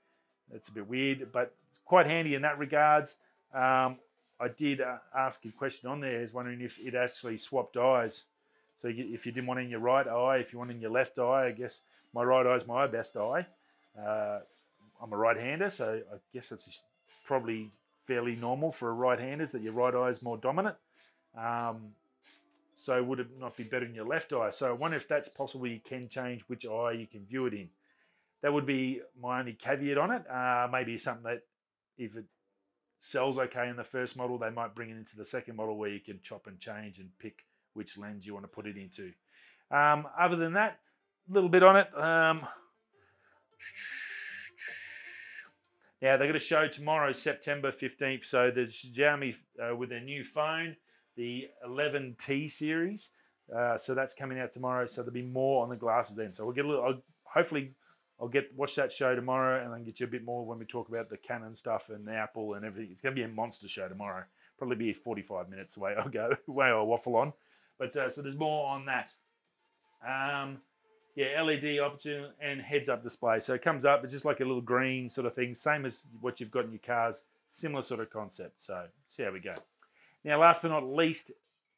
That's 0.51 0.69
a 0.69 0.71
bit 0.71 0.87
weird, 0.87 1.31
but 1.31 1.53
it's 1.67 1.77
quite 1.85 2.07
handy 2.07 2.33
in 2.33 2.41
that 2.41 2.57
regards. 2.57 3.17
Um, 3.53 3.97
I 4.39 4.49
did 4.49 4.81
uh, 4.81 4.97
ask 5.15 5.43
a 5.45 5.51
question 5.51 5.89
on 5.89 5.99
there, 5.99 6.21
is 6.21 6.33
wondering 6.33 6.61
if 6.61 6.79
it 6.79 6.95
actually 6.95 7.37
swapped 7.37 7.77
eyes. 7.77 8.25
So 8.75 8.87
you, 8.87 9.07
if 9.11 9.25
you 9.25 9.31
didn't 9.31 9.47
want 9.47 9.59
in 9.59 9.69
your 9.69 9.79
right 9.79 10.07
eye, 10.07 10.37
if 10.37 10.53
you 10.53 10.59
want 10.59 10.71
in 10.71 10.79
your 10.79 10.91
left 10.91 11.17
eye, 11.17 11.47
I 11.47 11.51
guess 11.51 11.81
my 12.13 12.23
right 12.23 12.45
eye 12.45 12.55
is 12.55 12.67
my 12.67 12.85
best 12.87 13.17
eye. 13.17 13.47
Uh, 13.99 14.39
I'm 15.01 15.11
a 15.13 15.17
right-hander, 15.17 15.69
so 15.69 16.01
I 16.11 16.17
guess 16.33 16.49
that's 16.49 16.81
probably 17.25 17.71
fairly 18.05 18.35
normal 18.35 18.71
for 18.71 18.89
a 18.89 18.93
right-handers 18.93 19.51
that 19.51 19.61
your 19.61 19.73
right 19.73 19.93
eye 19.93 20.09
is 20.09 20.21
more 20.21 20.37
dominant. 20.37 20.75
Um, 21.35 21.93
so 22.75 23.01
would 23.03 23.19
it 23.19 23.27
not 23.39 23.57
be 23.57 23.63
better 23.63 23.85
in 23.85 23.95
your 23.95 24.05
left 24.05 24.31
eye? 24.33 24.51
So 24.51 24.69
I 24.69 24.71
wonder 24.71 24.97
if 24.97 25.07
that's 25.07 25.29
possible. 25.29 25.65
You 25.65 25.79
can 25.83 26.07
change 26.09 26.41
which 26.43 26.65
eye 26.65 26.91
you 26.91 27.07
can 27.07 27.25
view 27.25 27.47
it 27.47 27.53
in. 27.53 27.69
That 28.41 28.53
would 28.53 28.67
be 28.67 29.01
my 29.19 29.39
only 29.39 29.53
caveat 29.53 29.97
on 29.97 30.11
it. 30.11 30.29
Uh, 30.29 30.67
maybe 30.71 30.97
something 30.99 31.23
that 31.23 31.41
if 31.97 32.15
it 32.15 32.25
sells 32.99 33.37
okay 33.37 33.69
in 33.69 33.75
the 33.75 33.83
first 33.83 34.17
model, 34.17 34.37
they 34.37 34.49
might 34.49 34.75
bring 34.75 34.89
it 34.89 34.97
into 34.97 35.15
the 35.15 35.25
second 35.25 35.55
model 35.55 35.77
where 35.77 35.89
you 35.89 35.99
can 35.99 36.19
chop 36.23 36.47
and 36.47 36.59
change 36.59 36.99
and 36.99 37.09
pick 37.19 37.45
which 37.73 37.97
lens 37.97 38.25
you 38.25 38.33
want 38.33 38.43
to 38.43 38.49
put 38.49 38.65
it 38.65 38.77
into. 38.77 39.11
Um, 39.69 40.07
other 40.17 40.35
than 40.35 40.53
that, 40.53 40.79
a 41.29 41.33
little 41.33 41.49
bit 41.49 41.63
on 41.63 41.75
it. 41.77 41.87
Um, 41.95 42.41
now 46.01 46.17
they're 46.17 46.27
going 46.27 46.33
to 46.33 46.39
show 46.39 46.67
tomorrow, 46.67 47.11
September 47.13 47.71
15th. 47.71 48.25
So 48.25 48.51
there's 48.53 48.73
Xiaomi 48.73 49.35
uh, 49.61 49.75
with 49.75 49.89
their 49.89 50.01
new 50.01 50.23
phone, 50.23 50.75
the 51.15 51.49
11T 51.67 52.49
series. 52.49 53.11
Uh, 53.55 53.77
so 53.77 53.95
that's 53.95 54.13
coming 54.13 54.39
out 54.39 54.51
tomorrow. 54.51 54.85
So 54.87 55.01
there'll 55.01 55.13
be 55.13 55.21
more 55.21 55.63
on 55.63 55.69
the 55.69 55.75
glasses 55.75 56.15
then. 56.15 56.33
So 56.33 56.45
we'll 56.45 56.55
get 56.55 56.65
a 56.65 56.67
little. 56.67 56.83
I'll, 56.83 57.01
hopefully, 57.23 57.71
I'll 58.19 58.27
get 58.27 58.55
watch 58.55 58.75
that 58.75 58.91
show 58.91 59.15
tomorrow, 59.15 59.63
and 59.63 59.73
then 59.73 59.83
get 59.83 59.99
you 59.99 60.07
a 60.07 60.09
bit 60.09 60.23
more 60.23 60.45
when 60.45 60.57
we 60.59 60.65
talk 60.65 60.89
about 60.89 61.09
the 61.09 61.17
Canon 61.17 61.53
stuff 61.55 61.89
and 61.89 62.09
Apple 62.09 62.55
and 62.55 62.65
everything. 62.65 62.91
It's 62.91 63.01
going 63.01 63.15
to 63.15 63.19
be 63.19 63.25
a 63.25 63.27
monster 63.27 63.67
show 63.67 63.87
tomorrow. 63.87 64.23
Probably 64.57 64.75
be 64.75 64.93
45 64.93 65.49
minutes 65.49 65.75
the 65.75 65.79
way 65.81 65.95
I 65.95 66.07
go, 66.07 66.31
way 66.47 66.67
I 66.67 66.81
waffle 66.81 67.15
on. 67.15 67.33
But 67.77 67.95
uh, 67.95 68.09
so 68.09 68.21
there's 68.21 68.37
more 68.37 68.67
on 68.69 68.85
that. 68.85 69.11
Um, 70.03 70.59
yeah, 71.15 71.41
LED 71.41 71.79
option 71.79 72.27
and 72.39 72.61
heads-up 72.61 73.03
display. 73.03 73.39
So 73.39 73.53
it 73.53 73.61
comes 73.61 73.85
up, 73.85 74.03
it's 74.03 74.13
just 74.13 74.25
like 74.25 74.39
a 74.39 74.45
little 74.45 74.61
green 74.61 75.09
sort 75.09 75.25
of 75.25 75.33
thing, 75.33 75.53
same 75.53 75.85
as 75.85 76.07
what 76.21 76.39
you've 76.39 76.51
got 76.51 76.65
in 76.65 76.71
your 76.71 76.79
cars. 76.79 77.23
Similar 77.49 77.81
sort 77.81 78.01
of 78.01 78.09
concept. 78.09 78.61
So 78.61 78.85
see 79.05 79.23
how 79.23 79.31
we 79.31 79.39
go. 79.39 79.55
Now, 80.23 80.39
last 80.39 80.61
but 80.61 80.69
not 80.69 80.83
least, 80.83 81.31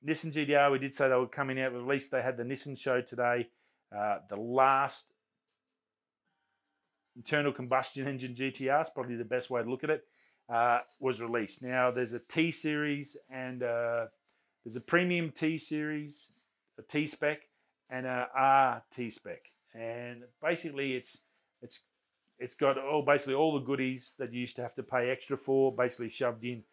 Nissan 0.05 0.33
GTR. 0.33 0.71
We 0.71 0.79
did 0.79 0.93
say 0.93 1.09
they 1.09 1.15
were 1.15 1.27
coming 1.27 1.59
out. 1.61 1.73
At 1.73 1.85
least 1.85 2.11
they 2.11 2.21
had 2.21 2.37
the 2.37 2.43
Nissan 2.43 2.77
show 2.77 3.01
today. 3.01 3.49
Uh, 3.95 4.17
the 4.29 4.35
last 4.35 5.13
internal 7.19 7.51
combustion 7.51 8.07
engine 8.07 8.33
GTR 8.33 8.81
is 8.81 8.89
probably 8.89 9.17
the 9.17 9.25
best 9.25 9.49
way 9.49 9.61
to 9.61 9.69
look 9.69 9.83
at 9.83 9.89
it. 9.89 10.05
Uh, 10.49 10.79
was 10.99 11.21
released. 11.21 11.61
Now 11.61 11.91
there's 11.91 12.13
a 12.13 12.19
T 12.19 12.49
series 12.49 13.15
and 13.29 13.61
uh, 13.61 14.05
there's 14.63 14.75
a 14.75 14.81
premium 14.81 15.29
T 15.29 15.59
series, 15.59 16.31
a 16.79 16.81
T 16.81 17.05
spec, 17.05 17.41
and 17.89 18.07
a 18.07 18.27
R 18.35 18.81
T 18.89 19.11
spec, 19.11 19.51
and 19.75 20.23
basically 20.41 20.93
it's 20.93 21.19
it's 21.61 21.81
it's 22.39 22.55
got 22.55 22.79
all 22.79 23.03
basically 23.03 23.35
all 23.35 23.53
the 23.53 23.65
goodies 23.65 24.13
that 24.17 24.33
you 24.33 24.39
used 24.39 24.55
to 24.55 24.63
have 24.63 24.73
to 24.75 24.81
pay 24.81 25.11
extra 25.11 25.37
for, 25.37 25.71
basically 25.71 26.09
shoved 26.09 26.43
in. 26.43 26.63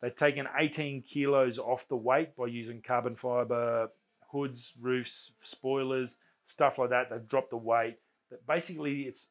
They've 0.00 0.14
taken 0.14 0.46
18 0.56 1.02
kilos 1.02 1.58
off 1.58 1.88
the 1.88 1.96
weight 1.96 2.36
by 2.36 2.46
using 2.46 2.82
carbon 2.82 3.16
fiber 3.16 3.88
hoods, 4.30 4.74
roofs, 4.80 5.32
spoilers, 5.42 6.18
stuff 6.44 6.78
like 6.78 6.90
that. 6.90 7.10
They've 7.10 7.26
dropped 7.26 7.50
the 7.50 7.56
weight. 7.56 7.96
But 8.30 8.46
basically, 8.46 9.02
it's 9.02 9.28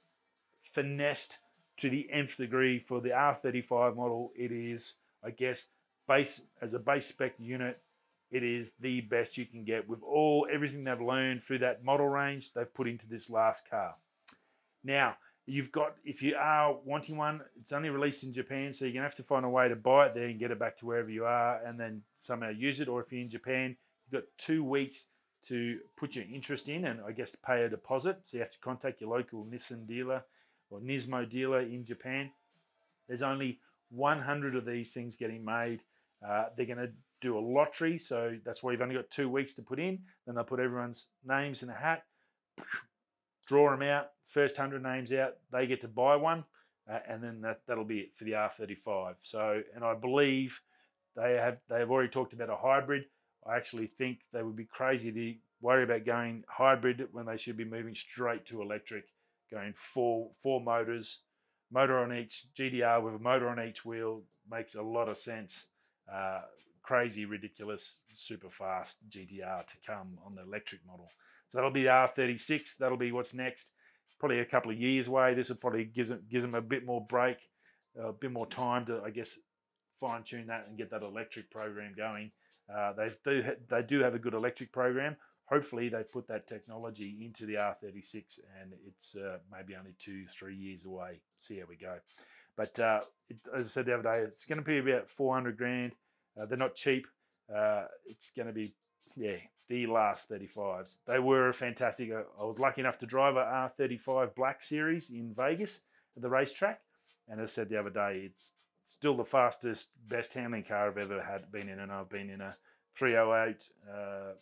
finessed 0.73 1.37
to 1.77 1.89
the 1.89 2.07
nth 2.11 2.37
degree 2.37 2.79
for 2.79 3.01
the 3.01 3.09
R35 3.09 3.95
model. 3.95 4.31
It 4.35 4.51
is, 4.51 4.95
I 5.23 5.31
guess, 5.31 5.67
base 6.07 6.41
as 6.61 6.73
a 6.73 6.79
base 6.79 7.07
spec 7.07 7.35
unit 7.39 7.79
it 8.33 8.43
is 8.43 8.73
the 8.79 9.01
best 9.01 9.37
you 9.37 9.45
can 9.45 9.63
get 9.63 9.87
with 9.87 10.01
all 10.01 10.47
everything 10.51 10.83
they've 10.83 10.99
learned 10.99 11.43
through 11.43 11.59
that 11.59 11.83
model 11.83 12.09
range 12.09 12.51
they've 12.51 12.73
put 12.73 12.87
into 12.87 13.07
this 13.07 13.29
last 13.29 13.69
car. 13.69 13.93
Now, 14.83 15.17
you've 15.45 15.71
got, 15.71 15.93
if 16.03 16.23
you 16.23 16.35
are 16.35 16.75
wanting 16.83 17.15
one, 17.15 17.41
it's 17.59 17.71
only 17.71 17.91
released 17.91 18.23
in 18.23 18.33
Japan, 18.33 18.73
so 18.73 18.85
you're 18.85 18.95
to 18.95 19.01
have 19.01 19.15
to 19.15 19.23
find 19.23 19.45
a 19.45 19.49
way 19.49 19.69
to 19.69 19.75
buy 19.75 20.07
it 20.07 20.15
there 20.15 20.25
and 20.25 20.39
get 20.39 20.49
it 20.49 20.57
back 20.57 20.77
to 20.77 20.85
wherever 20.87 21.11
you 21.11 21.25
are 21.25 21.63
and 21.63 21.79
then 21.79 22.01
somehow 22.17 22.49
use 22.49 22.81
it. 22.81 22.87
Or 22.87 23.01
if 23.01 23.11
you're 23.11 23.21
in 23.21 23.29
Japan, 23.29 23.77
you've 24.09 24.23
got 24.23 24.27
two 24.39 24.63
weeks 24.63 25.05
to 25.49 25.77
put 25.95 26.15
your 26.15 26.25
interest 26.25 26.67
in 26.69 26.85
and 26.85 27.01
I 27.07 27.11
guess 27.11 27.35
pay 27.35 27.63
a 27.63 27.69
deposit. 27.69 28.17
So 28.25 28.37
you 28.37 28.41
have 28.41 28.51
to 28.51 28.59
contact 28.59 28.99
your 28.99 29.11
local 29.11 29.45
Nissan 29.45 29.87
dealer 29.87 30.23
or 30.73 30.79
Nismo 30.79 31.29
dealer 31.29 31.61
in 31.61 31.85
Japan. 31.85 32.31
There's 33.07 33.21
only 33.21 33.59
100 33.91 34.55
of 34.55 34.65
these 34.65 34.91
things 34.91 35.15
getting 35.15 35.45
made. 35.45 35.81
Uh, 36.27 36.45
they're 36.57 36.65
going 36.65 36.77
to 36.79 36.91
do 37.21 37.37
a 37.37 37.39
lottery. 37.39 37.99
So 37.99 38.37
that's 38.43 38.63
why 38.63 38.71
you've 38.71 38.81
only 38.81 38.95
got 38.95 39.09
two 39.09 39.29
weeks 39.29 39.53
to 39.55 39.61
put 39.61 39.79
in. 39.79 39.99
Then 40.25 40.35
they'll 40.35 40.43
put 40.43 40.59
everyone's 40.59 41.07
names 41.23 41.63
in 41.63 41.69
a 41.69 41.73
hat, 41.73 42.03
draw 43.47 43.69
them 43.71 43.83
out. 43.83 44.09
First 44.25 44.57
100 44.57 44.81
names 44.81 45.13
out, 45.13 45.35
they 45.51 45.67
get 45.67 45.81
to 45.81 45.87
buy 45.87 46.15
one. 46.15 46.45
Uh, 46.89 46.99
and 47.07 47.23
then 47.23 47.41
that, 47.41 47.61
that'll 47.67 47.85
be 47.85 47.99
it 47.99 48.15
for 48.15 48.25
the 48.25 48.31
R35. 48.31 49.15
So, 49.21 49.61
and 49.75 49.83
I 49.83 49.93
believe 49.93 50.59
they 51.15 51.33
have 51.33 51.59
they 51.69 51.79
have 51.79 51.91
already 51.91 52.09
talked 52.09 52.33
about 52.33 52.49
a 52.49 52.55
hybrid. 52.55 53.05
I 53.47 53.55
actually 53.55 53.87
think 53.87 54.19
they 54.33 54.41
would 54.41 54.55
be 54.55 54.65
crazy 54.65 55.11
to 55.11 55.35
worry 55.61 55.83
about 55.83 56.05
going 56.05 56.43
hybrid 56.49 57.07
when 57.11 57.25
they 57.25 57.37
should 57.37 57.55
be 57.55 57.65
moving 57.65 57.95
straight 57.95 58.45
to 58.47 58.61
electric, 58.61 59.05
going 59.53 59.73
four 59.73 60.31
four 60.41 60.59
motors, 60.61 61.21
motor 61.71 61.99
on 61.99 62.13
each 62.13 62.45
GTR 62.57 63.01
with 63.03 63.15
a 63.15 63.19
motor 63.19 63.49
on 63.49 63.59
each 63.59 63.85
wheel 63.85 64.23
makes 64.49 64.75
a 64.75 64.81
lot 64.81 65.09
of 65.09 65.17
sense. 65.17 65.67
Uh, 66.11 66.41
crazy, 66.81 67.25
ridiculous, 67.25 67.99
super 68.13 68.49
fast 68.49 68.97
GTR 69.09 69.65
to 69.65 69.75
come 69.87 70.17
on 70.25 70.35
the 70.35 70.41
electric 70.41 70.85
model. 70.85 71.09
So 71.49 71.57
that'll 71.57 71.71
be 71.71 71.83
the 71.83 71.89
R36. 71.89 72.77
That'll 72.77 72.97
be 72.97 73.11
what's 73.11 73.33
next. 73.33 73.71
Probably 74.19 74.39
a 74.39 74.45
couple 74.45 74.71
of 74.71 74.79
years 74.79 75.07
away. 75.07 75.33
This 75.33 75.49
will 75.49 75.55
probably 75.57 75.85
gives 75.85 76.09
them, 76.09 76.23
gives 76.29 76.43
them 76.43 76.55
a 76.55 76.61
bit 76.61 76.85
more 76.85 77.05
break, 77.05 77.37
a 77.97 78.11
bit 78.11 78.31
more 78.31 78.47
time 78.47 78.85
to, 78.87 79.01
I 79.05 79.11
guess, 79.11 79.37
fine 79.99 80.23
tune 80.23 80.47
that 80.47 80.65
and 80.67 80.77
get 80.77 80.91
that 80.91 81.03
electric 81.03 81.51
program 81.51 81.93
going. 81.95 82.31
Uh, 82.73 82.93
they 82.93 83.09
do 83.23 83.43
they 83.69 83.81
do 83.81 83.99
have 84.01 84.15
a 84.15 84.19
good 84.19 84.33
electric 84.33 84.71
program. 84.71 85.15
Hopefully, 85.45 85.89
they 85.89 86.03
put 86.03 86.27
that 86.27 86.47
technology 86.47 87.19
into 87.23 87.45
the 87.45 87.55
R36, 87.55 88.39
and 88.61 88.73
it's 88.87 89.15
uh, 89.15 89.37
maybe 89.51 89.75
only 89.75 89.93
two, 89.99 90.25
three 90.25 90.55
years 90.55 90.85
away. 90.85 91.21
See 91.35 91.59
how 91.59 91.65
we 91.67 91.75
go. 91.75 91.97
But 92.55 92.79
uh, 92.79 93.01
it, 93.29 93.37
as 93.53 93.67
I 93.67 93.69
said 93.69 93.85
the 93.85 93.95
other 93.95 94.03
day, 94.03 94.19
it's 94.27 94.45
going 94.45 94.59
to 94.59 94.65
be 94.65 94.77
about 94.77 95.09
400 95.09 95.57
grand. 95.57 95.93
Uh, 96.39 96.45
they're 96.45 96.57
not 96.57 96.75
cheap. 96.75 97.07
Uh, 97.53 97.85
it's 98.05 98.31
going 98.31 98.47
to 98.47 98.53
be, 98.53 98.73
yeah, 99.15 99.37
the 99.69 99.87
last 99.87 100.29
35s. 100.29 100.97
They 101.05 101.19
were 101.19 101.51
fantastic. 101.53 102.11
I, 102.11 102.21
I 102.41 102.45
was 102.45 102.59
lucky 102.59 102.81
enough 102.81 102.97
to 102.99 103.05
drive 103.05 103.35
a 103.35 103.71
R35 103.79 104.35
Black 104.35 104.61
Series 104.61 105.09
in 105.09 105.33
Vegas 105.33 105.81
at 106.15 106.21
the 106.21 106.29
racetrack. 106.29 106.81
And 107.27 107.39
as 107.39 107.51
I 107.51 107.53
said 107.53 107.69
the 107.69 107.79
other 107.79 107.89
day, 107.89 108.23
it's 108.25 108.53
still 108.85 109.15
the 109.15 109.25
fastest, 109.25 109.89
best 110.07 110.33
handling 110.33 110.63
car 110.63 110.87
I've 110.87 110.97
ever 110.97 111.21
had 111.21 111.51
been 111.51 111.69
in. 111.69 111.79
And 111.79 111.91
I've 111.91 112.09
been 112.09 112.29
in 112.29 112.41
a 112.41 112.55
308, 112.95 113.69
uh, 113.91 114.33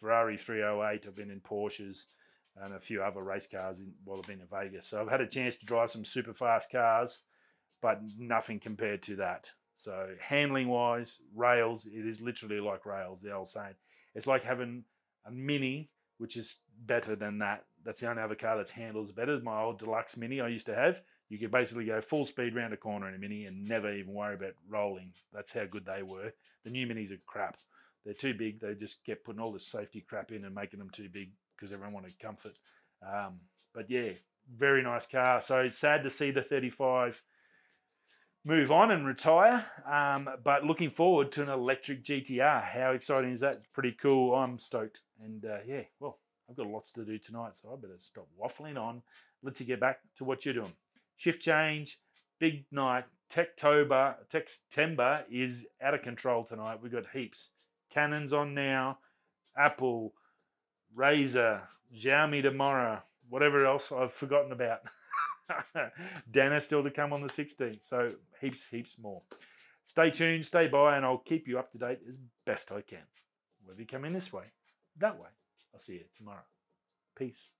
Ferrari 0.00 0.36
308. 0.36 1.06
I've 1.06 1.14
been 1.14 1.30
in 1.30 1.40
Porsches 1.40 2.06
and 2.56 2.74
a 2.74 2.80
few 2.80 3.02
other 3.02 3.22
race 3.22 3.46
cars 3.46 3.80
in, 3.80 3.92
while 4.04 4.18
I've 4.18 4.26
been 4.26 4.40
in 4.40 4.46
Vegas. 4.46 4.88
So 4.88 5.00
I've 5.00 5.10
had 5.10 5.20
a 5.20 5.26
chance 5.26 5.56
to 5.56 5.66
drive 5.66 5.90
some 5.90 6.04
super 6.04 6.34
fast 6.34 6.72
cars, 6.72 7.22
but 7.80 8.00
nothing 8.18 8.58
compared 8.58 9.02
to 9.04 9.16
that. 9.16 9.52
So 9.74 10.08
handling 10.20 10.68
wise, 10.68 11.20
rails, 11.34 11.86
it 11.86 12.06
is 12.06 12.20
literally 12.20 12.60
like 12.60 12.84
rails, 12.86 13.20
the 13.20 13.32
old 13.32 13.48
saying. 13.48 13.74
It's 14.14 14.26
like 14.26 14.42
having 14.42 14.84
a 15.24 15.30
mini, 15.30 15.90
which 16.18 16.36
is 16.36 16.58
better 16.84 17.14
than 17.14 17.38
that. 17.38 17.64
That's 17.84 18.00
the 18.00 18.10
only 18.10 18.22
other 18.22 18.34
car 18.34 18.56
that's 18.56 18.72
handles 18.72 19.12
better. 19.12 19.38
My 19.40 19.62
old 19.62 19.78
deluxe 19.78 20.16
mini 20.16 20.40
I 20.40 20.48
used 20.48 20.66
to 20.66 20.74
have. 20.74 21.00
You 21.28 21.38
could 21.38 21.50
basically 21.50 21.86
go 21.86 22.00
full 22.00 22.26
speed 22.26 22.56
round 22.56 22.74
a 22.74 22.76
corner 22.76 23.08
in 23.08 23.14
a 23.14 23.18
mini 23.18 23.46
and 23.46 23.66
never 23.66 23.92
even 23.92 24.12
worry 24.12 24.34
about 24.34 24.54
rolling. 24.68 25.12
That's 25.32 25.52
how 25.52 25.64
good 25.64 25.86
they 25.86 26.02
were. 26.02 26.32
The 26.64 26.70
new 26.70 26.86
minis 26.86 27.12
are 27.12 27.20
crap. 27.24 27.56
They're 28.04 28.14
too 28.14 28.34
big. 28.34 28.60
They 28.60 28.74
just 28.74 29.04
kept 29.04 29.24
putting 29.24 29.40
all 29.40 29.52
this 29.52 29.66
safety 29.66 30.04
crap 30.06 30.32
in 30.32 30.44
and 30.44 30.54
making 30.54 30.78
them 30.78 30.90
too 30.90 31.08
big 31.12 31.32
because 31.56 31.72
everyone 31.72 31.94
wanted 31.94 32.18
comfort. 32.18 32.58
Um, 33.02 33.40
but 33.74 33.90
yeah, 33.90 34.12
very 34.56 34.82
nice 34.82 35.06
car. 35.06 35.40
So 35.40 35.60
it's 35.60 35.78
sad 35.78 36.02
to 36.04 36.10
see 36.10 36.30
the 36.30 36.42
35 36.42 37.22
move 38.44 38.72
on 38.72 38.90
and 38.90 39.06
retire. 39.06 39.64
Um, 39.90 40.28
but 40.42 40.64
looking 40.64 40.90
forward 40.90 41.32
to 41.32 41.42
an 41.42 41.48
electric 41.48 42.04
GTR. 42.04 42.64
How 42.64 42.92
exciting 42.92 43.32
is 43.32 43.40
that? 43.40 43.56
It's 43.56 43.68
pretty 43.72 43.92
cool. 43.92 44.34
I'm 44.34 44.58
stoked. 44.58 45.00
And 45.22 45.44
uh, 45.44 45.58
yeah, 45.66 45.82
well, 45.98 46.18
I've 46.48 46.56
got 46.56 46.66
lots 46.66 46.92
to 46.92 47.04
do 47.04 47.18
tonight, 47.18 47.54
so 47.56 47.72
I 47.72 47.80
better 47.80 47.94
stop 47.98 48.26
waffling 48.40 48.76
on. 48.76 49.02
Let 49.42 49.60
you 49.60 49.66
get 49.66 49.80
back 49.80 50.00
to 50.16 50.24
what 50.24 50.44
you're 50.44 50.54
doing. 50.54 50.72
Shift 51.16 51.40
change, 51.40 51.98
big 52.38 52.64
night. 52.72 53.04
Techtober, 53.32 54.16
Techtember 54.28 55.22
is 55.30 55.66
out 55.80 55.94
of 55.94 56.02
control 56.02 56.42
tonight. 56.44 56.80
We've 56.82 56.90
got 56.90 57.04
heaps. 57.12 57.50
Canon's 57.90 58.32
on 58.32 58.54
now. 58.54 58.98
Apple, 59.56 60.14
Razer, 60.96 61.62
Xiaomi 61.94 62.42
tomorrow. 62.42 63.02
Whatever 63.28 63.66
else 63.66 63.92
I've 63.92 64.12
forgotten 64.12 64.52
about. 64.52 64.80
Dana 66.30 66.60
still 66.60 66.82
to 66.82 66.90
come 66.90 67.12
on 67.12 67.22
the 67.22 67.28
16th. 67.28 67.84
So 67.84 68.12
heaps, 68.40 68.66
heaps 68.70 68.96
more. 68.98 69.22
Stay 69.84 70.10
tuned, 70.10 70.46
stay 70.46 70.68
by, 70.68 70.96
and 70.96 71.04
I'll 71.04 71.18
keep 71.18 71.48
you 71.48 71.58
up 71.58 71.70
to 71.72 71.78
date 71.78 72.00
as 72.06 72.18
best 72.46 72.70
I 72.70 72.80
can. 72.80 73.02
Whether 73.64 73.80
you 73.80 73.86
come 73.86 74.04
in 74.04 74.12
this 74.12 74.32
way, 74.32 74.44
that 74.98 75.18
way, 75.18 75.28
I'll 75.72 75.80
see 75.80 75.94
you 75.94 76.04
tomorrow. 76.16 76.44
Peace. 77.16 77.50